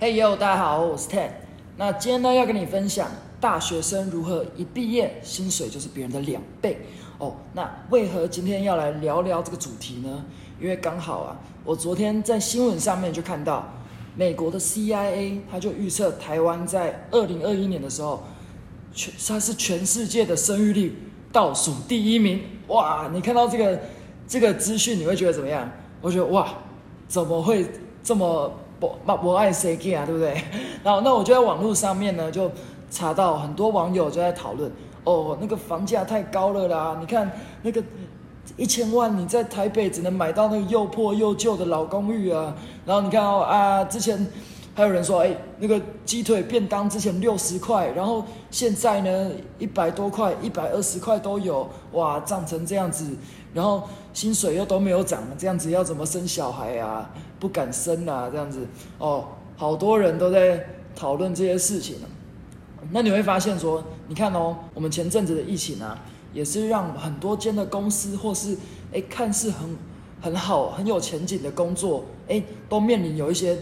[0.00, 1.28] 嘿呦，大家好，我是 Ted。
[1.76, 3.08] 那今天呢，要跟你分享
[3.40, 6.78] 大学生如何一毕业薪水就是别人的两倍
[7.18, 7.34] 哦。
[7.52, 10.24] 那为何今天要来聊聊这个主题呢？
[10.60, 13.68] 因为刚好啊，我昨天在新闻上面就看到
[14.14, 18.22] 美国的 CIA，他就预测台湾在二零二一年的时候，
[18.94, 20.96] 全它是全世界的生育率
[21.32, 22.40] 倒数第一名。
[22.68, 23.80] 哇，你看到这个
[24.28, 25.68] 这个资讯，你会觉得怎么样？
[26.00, 26.54] 我觉得哇，
[27.08, 27.66] 怎么会
[28.04, 28.52] 这么？
[28.80, 28.92] 不，
[29.22, 30.42] 不爱谁给啊，对不对？
[30.84, 32.50] 然后，那我就在网络上面呢，就
[32.90, 34.70] 查到很多网友就在讨论，
[35.04, 36.96] 哦，那个房价太高了啦！
[37.00, 37.30] 你看
[37.62, 37.82] 那个
[38.56, 42.54] 一千万，你在台北只能买到那个又破又旧的老公寓啊。
[42.86, 44.26] 然后你看哦啊，之前
[44.78, 53.04] 还有人说，哎，那个鸡腿便当之前六十块，然后现在呢一百多块、一百二十块都有，哇，涨成这样子。
[53.52, 53.82] 然后
[54.14, 57.10] 薪水又都没有涨，这样子要怎么生小孩啊？
[57.40, 58.64] 不敢生啊，这样子
[58.98, 60.64] 哦，好多人都在
[60.94, 61.96] 讨论这些事情。
[62.92, 66.00] 那你会发现说，你看哦，我们前阵子的疫情啊，
[66.32, 68.56] 也是让很多间的公司或是
[68.94, 69.76] 哎看似很
[70.20, 73.58] 很好很有前景的工作，哎，都面临有一些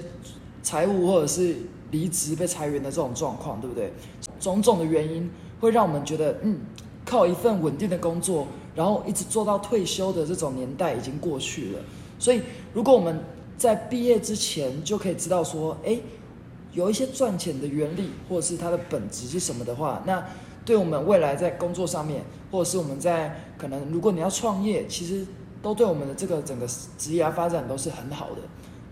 [0.66, 1.54] 财务或者是
[1.92, 3.92] 离职被裁员的这种状况，对不对？
[4.40, 6.58] 种种的原因会让我们觉得，嗯，
[7.04, 8.48] 靠一份稳定的工作。
[8.74, 11.80] 然后一直做到退休的这种年代已经过去了，
[12.18, 12.42] 所以
[12.74, 13.18] 如果我们
[13.56, 15.96] 在毕业之前就可以知道说，哎，
[16.72, 20.22] 有一些赚钱的原理或者是它的本质是什么的话，那
[20.64, 25.24] 对我们未来在工作上面，或者是我们在可能如果你要创业，其实
[25.62, 26.66] 都对我们的这个整个
[26.98, 28.42] 职业发展都是很好的。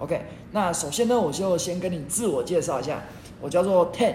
[0.05, 0.21] OK，
[0.53, 3.03] 那首先呢，我就先跟你自我介绍一下，
[3.41, 4.15] 我叫做 Ten。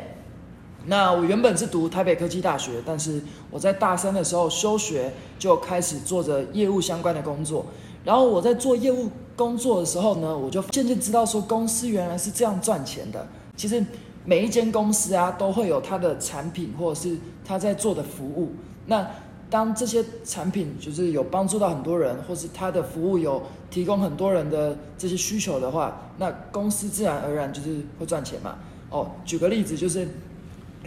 [0.85, 7.65] 那我原本是读台北科技大学，但是我在大三的时候休学，就开始做着业务相关的工作。
[8.05, 13.27] 然后我在做业务工作的时候呢，我就渐渐知道说公司原来是这样赚钱的。
[13.57, 13.83] 其实
[14.25, 18.51] 每一间公司啊，都会有它的产品或者是他在做的服务。
[18.85, 19.05] 那
[19.50, 28.57] 当这些产品就是有帮助到很多人，或是他的服务有提供很多人的这些需求的话，那公司自然而然就是会赚钱嘛。
[28.90, 30.07] 哦，举个例子就是。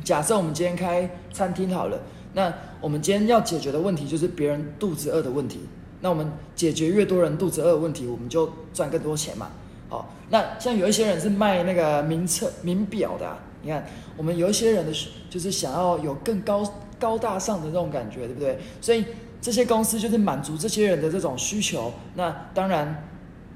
[0.02, 2.00] 假设我们今天开餐厅好了，
[2.32, 2.50] 那
[2.80, 5.60] 我们今天要解决的问题就是别人肚子饿的问题。
[6.00, 6.26] 那我们
[6.56, 9.50] 解决越多人肚子饿的问题，我们就赚更多钱嘛。
[9.90, 13.86] 好，那像有一些人是卖那个名册、名表的，你看，
[14.16, 14.92] 我们有一些人的
[15.28, 16.64] 就是想要有更高
[17.02, 18.56] 高大上的这种感觉，对不对？
[18.80, 19.04] 所以
[19.40, 23.08] 这些公司就是满足这些人的这种需求，那当然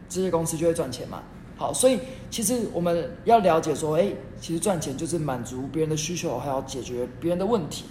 [0.08, 1.22] 这些公司就会赚钱嘛。
[1.56, 7.84] 好，所以其实我们要了解说，哎，其实赚钱就是满足别人的需求，还要解决别人的问题。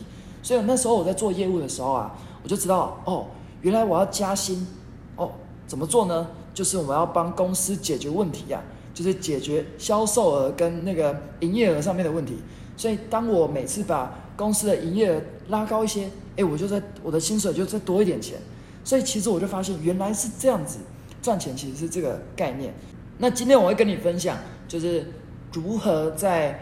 [0.43, 2.13] 所以那时候我在做业务的时候啊，
[2.43, 3.27] 我就知道，哦，
[3.61, 4.67] 原来我要加薪，
[5.15, 5.31] 哦，
[5.65, 6.27] 怎么做呢？
[6.53, 8.61] 就是我们要帮公司解决问题呀，
[8.93, 12.37] 就是解决销售额跟那个营业额上面的问题。
[12.77, 18.37] 所以当我每次把公司的营业额拉高一些，哎，我就在我的薪水就再多一点钱。
[18.83, 20.79] 所以其实我就发现，原来是这样子
[21.21, 22.73] 赚钱，其实是这个概念。
[23.17, 24.37] 那今天我会跟你分享，
[24.67, 25.11] 就是
[25.53, 26.59] 如何在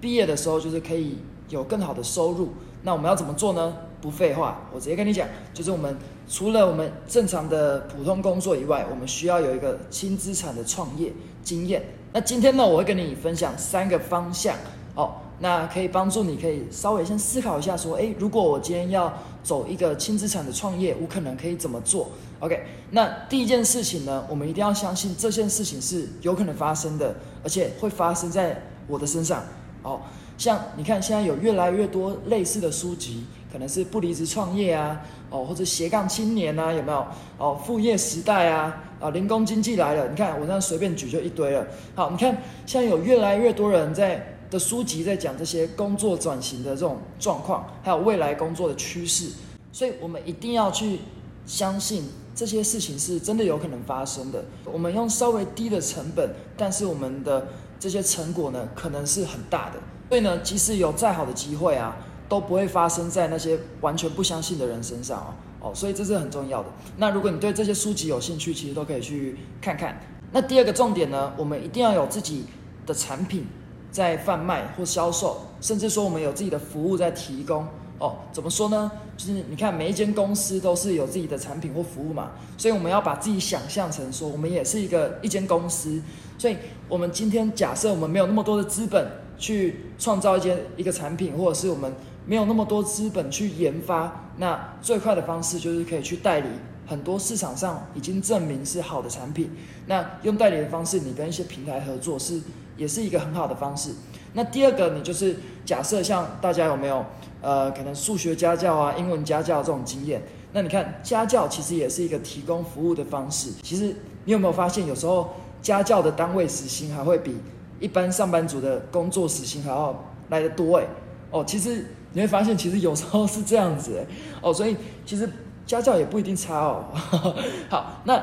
[0.00, 2.48] 毕业的时候，就是可以有更好的收入。
[2.82, 3.76] 那我们要怎么做呢？
[4.00, 5.96] 不废话，我直接跟你讲，就是我们
[6.28, 11.12] 除了我们正常的普通工作以外，我们需要有一个轻资产的创业
[11.42, 11.82] 经验。
[12.12, 14.56] 那今天呢，我会跟你分享三个方向，
[14.94, 19.12] 哦，那可以帮助你可以稍微先思考一下，说，诶，如果我今天要
[19.42, 22.08] 走一个轻资产的创业，我可能可以怎么做
[22.40, 22.60] ？OK，
[22.90, 29.42] 那第一件事情呢，我们一定要相信这件事情是有可能发生的，而且会发生在我的身上。
[29.82, 30.00] 哦，
[30.36, 35.00] 像你看，现在有越来越多类似的书籍，可能是不离职创业啊，
[35.30, 37.06] 哦，或者斜杠青年啊，有没有？
[37.38, 40.08] 哦，副业时代啊，啊，零工经济来了。
[40.08, 41.64] 你看我这样随便举就一堆了。
[41.94, 49.30] 好，你看现在有越来越多人在的书籍在讲这些工作转型的这种状况，还有未来工作的趋势，
[49.72, 51.00] 所以我们一定要去
[51.46, 52.04] 相信。
[52.34, 54.44] 这些事情是真的有可能发生的。
[54.64, 57.48] 我们用稍微低的成本，但是我们的
[57.80, 59.80] 这些成果呢，可能是很大的。
[60.08, 61.96] 所以呢，即使有再好的机会啊，
[62.28, 65.34] 都不会发生在那些完全不相信的人身上哦。
[65.68, 66.68] 哦，所以这是很重要的。
[66.98, 70.00] 那如果你对这些书籍有兴趣，其实都可以去看看。
[70.30, 72.44] 那第二个重点呢，我们一定要有自己
[72.86, 73.44] 的产品
[73.90, 77.66] 在贩卖或销售，甚至说我们有自己的服务在提供。
[78.00, 78.88] 哦，怎么说呢？
[79.16, 86.00] 就是你看，每一间公司都是有自己的产品或服务嘛，所以我们要把自己想象成说，我们也是一个一间公司。
[86.38, 86.56] 所以，
[86.88, 91.92] 我们今天假设我们没有那么多的资本去创造一间一个产品，或者是我们
[92.24, 96.48] 没有那么多资本去研发，那最快的方式就是可以去代理
[96.86, 99.50] 很多市场上已经证明是好的产品。
[99.86, 102.40] 那用代理的方式，你跟一些平台合作是
[102.78, 103.90] 也是一个很好的方式。
[104.32, 105.36] 那第二个，你就是
[105.66, 107.04] 假设像大家有没有
[107.42, 110.22] 呃，可能数学家教啊、英文家教这种经验？
[110.52, 113.50] 那你看家教其实也是一个提供服务的方式。
[113.62, 113.94] 其实
[114.24, 117.36] 你有没有发现，有时候家教的单位时薪还会比
[117.80, 120.78] 一般上班族的工作时薪还要来得多？
[120.78, 120.86] 哎，
[121.30, 124.06] 哦，其实你会发现，其实有时候是这样子，哎，
[124.40, 125.28] 哦，所以其实
[125.66, 126.84] 家教也不一定差哦。
[127.68, 128.22] 好，那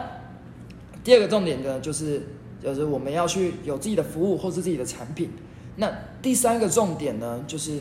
[1.03, 2.27] 第二个重点呢，就是
[2.65, 5.29] 就是我们要去有自己的服务或是自己的产品。
[5.75, 5.91] 那
[6.21, 7.79] 第三个重点呢，就是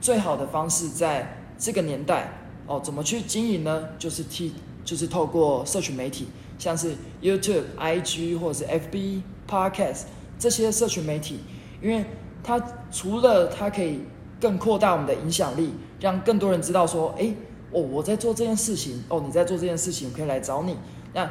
[0.00, 2.30] 最好的方式在这个年代
[2.66, 3.88] 哦，怎么去经营呢？
[3.98, 4.52] 就是替，
[4.84, 6.26] 就是透过社群媒体，
[6.58, 10.02] 像是 YouTube、IG 或者是 FB、Podcast
[10.38, 11.40] 这些社群媒体，
[11.80, 12.04] 因为
[12.42, 12.60] 它
[12.92, 14.00] 除了它可以
[14.40, 17.34] 更扩大我们的影响力，让更多人知道说，哎，
[17.70, 20.76] 哦，我在做这件事情，哦，你在做这件事情，我可以来找你。
[21.14, 21.28] 那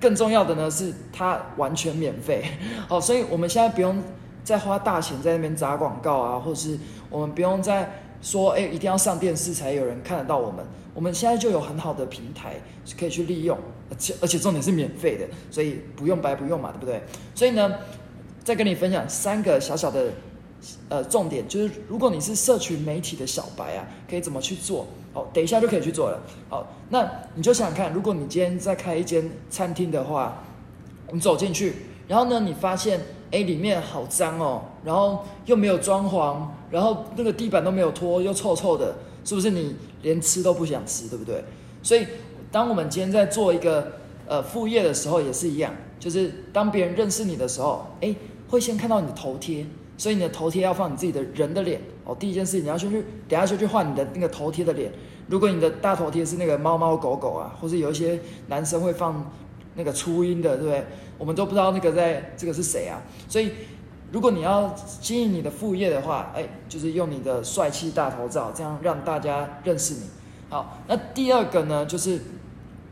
[0.00, 2.44] 更重要的呢，是它完全免费，
[2.88, 4.02] 好，所以我们现在不用。
[4.42, 6.76] 再花大钱在那边砸广告啊，或者是
[7.10, 7.88] 我们不用再
[8.22, 10.64] 说，哎，一定要上电视才有人看得到我们。
[10.94, 12.54] 我们现在就有很好的平台
[12.84, 13.56] 是可以去利用，
[13.90, 17.02] 而且而且重点是免费的，所以不用白不用嘛，对不对？
[17.34, 17.70] 所以呢，
[18.42, 20.10] 再跟你分享三个小小的
[20.88, 24.86] 呃重点，就是如果你是社群媒体的小白啊，可以怎么去做？
[25.12, 26.20] 好，等一下就可以去做了。
[26.48, 30.42] 好，那你就想想看，如果你今天在开一间餐厅的话，
[31.12, 31.74] 你走进去，
[32.08, 33.00] 然后呢，你发现。
[33.32, 38.92] 哎，里面好脏哦，然后又没有装潢，然后那个地板都没有拖，又臭臭的，
[39.24, 41.44] 是不是你连吃都不想吃，对不对？
[41.80, 42.04] 所以，
[42.50, 43.92] 当我们今天在做一个
[44.26, 48.12] 呃副业的时候，也是一样，就是当别人认识你的时候，哎，
[48.48, 49.64] 会先看到你的头贴，
[50.00, 52.16] 所以你的头贴要放你自己的人的脸哦。
[52.18, 54.90] 第一件事，你要先去，等下就去换你的那个头贴的脸。
[55.28, 59.30] 如果你的大头贴是那个猫猫狗狗啊，或是有一些男生会放。
[59.76, 60.84] 那个初音的，对不对？
[61.16, 63.00] 我们都不知道那个在这个是谁啊。
[63.28, 63.52] 所以，
[64.10, 70.00] 如果你要经营你的副业的话，哎，就是用你的帅气大头照，这样让大家认识你。
[70.48, 72.20] 好，那第二个呢，就是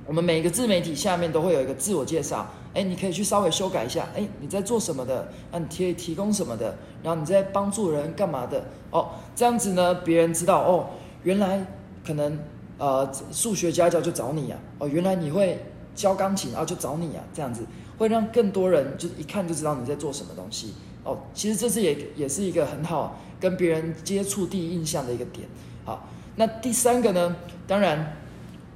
[0.09, 5.29] 我们每一个自媒体下面都会有一个自我介绍，哎，你可以去稍微修改一下，哎，你在做什么的？
[5.53, 6.77] 那你可以提供什么的？
[7.03, 8.65] 然后你在帮助人干嘛的？
[8.91, 10.87] 哦，这样子呢，别人知道哦，
[11.23, 11.65] 原来
[12.05, 12.39] 可能
[12.79, 15.63] 呃数学家教就找你啊，哦，原来你会。
[15.95, 17.67] 教钢琴，然后就找你啊，这样子
[17.99, 20.73] 会让更多人就一看就知道你在做什么东西
[21.03, 21.19] 哦。
[21.35, 25.49] 其实这是也也是一个很好跟别人接触第一印象的一个点。
[25.85, 26.07] 好，
[26.37, 27.35] 那第三个呢？
[27.67, 28.17] 当然，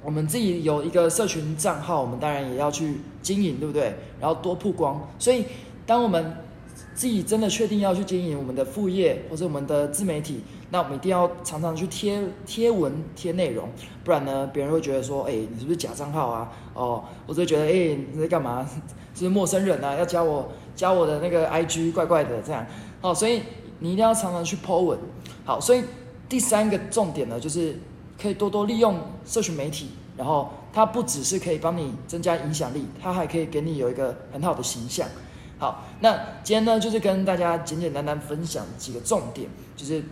[0.05, 3.95] 我们自己有一个社群账号，我们当然也要去经营，对不对？
[4.21, 5.09] 然后多曝光。
[5.19, 5.45] 所以，
[5.87, 6.37] 当我们
[6.95, 13.69] 自己真的确定要去经营我们的副业或者我们的自媒体，那我们一定要常常去贴贴文、贴内容，
[14.03, 16.53] 不然呢，别人会觉得说，哎，你是不是假账号啊？
[16.75, 18.69] 哦，我就觉得，哎，你在干嘛？
[19.15, 22.67] 是陌生人啊，要加我加我的那个 IG，怪怪的这样。
[23.03, 23.43] 哦，所以
[23.79, 24.99] 你一定要常常去 po 文。
[25.45, 25.85] 好，所以
[26.29, 27.77] 第三个重点呢，就是
[28.23, 35.09] 可以多多利用社群媒体，然后它不只是可以帮你增加影响力，它还可以给你有一个很好的形象。
[35.59, 36.15] 好，那
[36.45, 40.03] 今天呢，就是跟大家简简单单分享几个重点，就是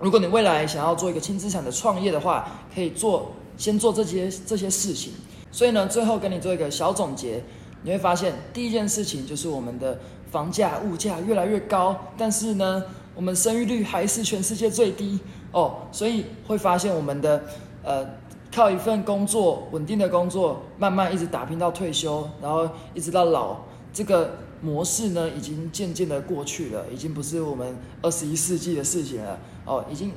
[0.00, 5.12] 如果你未来想要做一个轻资产的创业的话，可以做先做这些这些事情。
[5.50, 7.42] 所以呢，最后跟你做一个小总结，
[7.82, 9.98] 你会发现第一件事情就是我们的
[10.30, 12.82] 房价物价越来越高，但是呢，
[13.14, 15.18] 我们生育率还是全世界最低
[15.52, 17.42] 哦，所以会发现我们的
[17.82, 18.06] 呃
[18.54, 23.56] 靠一份工作稳定的工作，慢慢一直打拼到退休，然后一直到老
[23.92, 24.30] 这个。
[24.62, 30.12] 模式呢，已经渐渐的过去了，已经不是我们二十一世纪的事情了哦，已经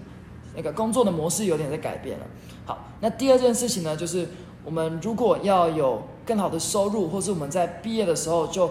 [0.53, 2.25] 那个工作的模式有点在改变了。
[2.65, 4.27] 好，那第二件事情呢，就是
[4.65, 8.69] 我们如果要有更好的收入，或是我们在毕业的时候就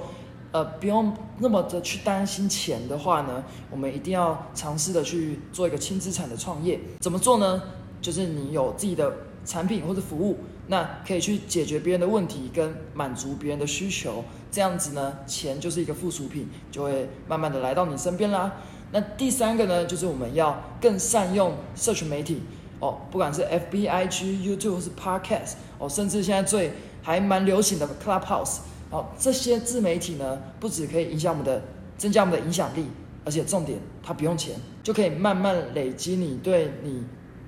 [0.52, 6.78] 呃不用那么的去担心钱的话呢，我们一定要尝试的去做一个轻资产的创业。
[7.00, 7.60] 怎么做呢？
[8.00, 9.12] 就是你有自己的
[9.44, 10.38] 产品或者服务。
[10.68, 18.50] 那可以去解决别人的问题，跟满足别人的需求，这样子呢，钱就是一个附属品，就会慢慢的来到你身边啦。
[18.92, 22.42] 那第三个呢，就是我们要更善用社群媒体
[22.78, 28.58] 哦，不管是 F B I G YouTube 或是 Podcast 哦，甚至现在最还蛮流行的 Clubhouse
[28.92, 31.60] 哦，这些自媒体呢，不止可以影响我们的，
[31.98, 32.86] 增加我们的影响力，
[33.24, 37.02] 而且重点它不用钱，就可以慢慢累积你对你。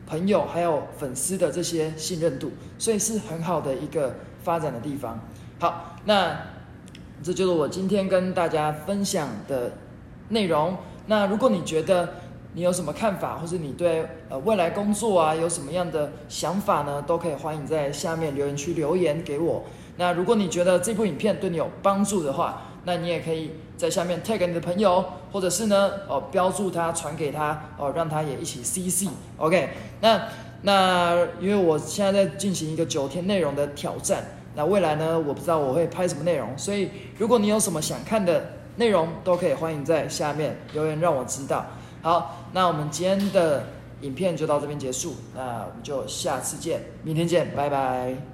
[0.07, 5.19] 朋友还有粉丝的这些信任度，所以是很好的一个发展的地方。
[5.59, 6.39] 好，那
[7.23, 9.73] 这就是我今天跟大家分享的
[10.29, 10.77] 内容。
[11.07, 12.07] 那如果你觉得
[12.53, 19.65] 你有什么看法，或是你对呃未来工作啊有什么样的想法呢，都可以欢迎在下面留言区留言给我。
[19.97, 29.09] 那如果你觉得这部影片对你有帮助的话，那你也可以在下面 tag 你的朋友，或者是呢哦标注他传给他哦，让他也一起 CC。
[29.39, 29.71] OK，
[30.01, 30.23] 那
[30.63, 34.25] 那因为我现在在进行一个九天内容的挑战，
[34.55, 38.45] 那未来呢我不知道我会拍什么内容，所以如果你有什么想看的
[38.77, 41.65] 内容，都可以欢迎在下面留言让我知道。
[42.03, 43.65] 好，那我们今天的
[44.03, 48.34] 影片就到这边结束，那我们就下次见，明天见，拜拜。